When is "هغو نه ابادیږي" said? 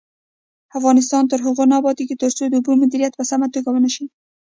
1.45-2.15